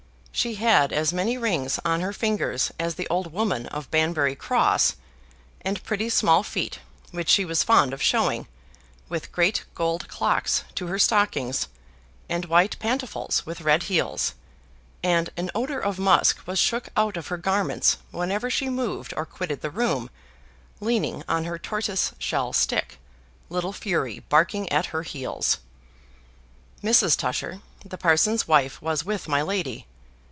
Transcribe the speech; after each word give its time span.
She 0.33 0.55
had 0.55 0.91
as 0.91 1.13
many 1.13 1.37
rings 1.37 1.79
on 1.85 2.01
her 2.01 2.13
fingers 2.13 2.71
as 2.79 2.95
the 2.95 3.07
old 3.09 3.31
woman 3.31 3.67
of 3.67 3.91
Banbury 3.91 4.33
Cross; 4.35 4.95
and 5.59 5.83
pretty 5.83 6.09
small 6.09 6.41
feet 6.41 6.79
which 7.11 7.29
she 7.29 7.45
was 7.45 7.61
fond 7.63 7.93
of 7.93 8.01
showing, 8.01 8.47
with 9.07 9.31
great 9.31 9.65
gold 9.75 10.07
clocks 10.07 10.63
to 10.75 10.87
her 10.87 10.97
stockings, 10.97 11.67
and 12.27 12.45
white 12.45 12.75
pantofles 12.79 13.45
with 13.45 13.61
red 13.61 13.83
heels; 13.83 14.33
and 15.03 15.29
an 15.37 15.51
odor 15.53 15.79
of 15.79 15.99
musk 15.99 16.47
was 16.47 16.57
shook 16.57 16.87
out 16.97 17.17
of 17.17 17.27
her 17.27 17.37
garments 17.37 17.97
whenever 18.09 18.49
she 18.49 18.67
moved 18.67 19.13
or 19.15 19.27
quitted 19.27 19.61
the 19.61 19.69
room, 19.69 20.09
leaning 20.79 21.21
on 21.29 21.43
her 21.45 21.59
tortoise 21.59 22.13
shell 22.17 22.51
stick, 22.51 22.97
little 23.49 23.73
Fury 23.73 24.19
barking 24.29 24.67
at 24.71 24.87
her 24.87 25.03
heels. 25.03 25.59
Mrs. 26.81 27.15
Tusher, 27.15 27.61
the 27.85 27.97
parson's 27.97 28.47
wife, 28.47 28.81
was 28.81 29.05
with 29.05 29.27
my 29.27 29.43
lady. 29.43 29.85